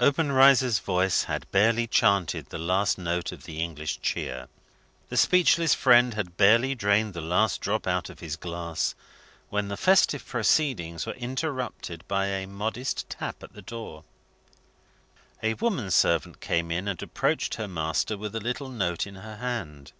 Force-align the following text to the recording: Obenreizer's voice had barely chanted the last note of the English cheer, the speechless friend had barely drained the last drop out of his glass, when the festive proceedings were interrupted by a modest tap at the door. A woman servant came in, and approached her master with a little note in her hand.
Obenreizer's 0.00 0.78
voice 0.78 1.24
had 1.24 1.44
barely 1.50 1.86
chanted 1.86 2.46
the 2.48 2.56
last 2.56 2.96
note 2.96 3.32
of 3.32 3.44
the 3.44 3.60
English 3.62 4.00
cheer, 4.00 4.48
the 5.10 5.16
speechless 5.18 5.74
friend 5.74 6.14
had 6.14 6.38
barely 6.38 6.74
drained 6.74 7.12
the 7.12 7.20
last 7.20 7.60
drop 7.60 7.86
out 7.86 8.08
of 8.08 8.20
his 8.20 8.34
glass, 8.34 8.94
when 9.50 9.68
the 9.68 9.76
festive 9.76 10.24
proceedings 10.24 11.04
were 11.04 11.12
interrupted 11.12 12.02
by 12.08 12.28
a 12.28 12.46
modest 12.46 13.10
tap 13.10 13.42
at 13.42 13.52
the 13.52 13.60
door. 13.60 14.04
A 15.42 15.52
woman 15.52 15.90
servant 15.90 16.40
came 16.40 16.70
in, 16.70 16.88
and 16.88 17.02
approached 17.02 17.56
her 17.56 17.68
master 17.68 18.16
with 18.16 18.34
a 18.34 18.40
little 18.40 18.70
note 18.70 19.06
in 19.06 19.16
her 19.16 19.36
hand. 19.36 19.92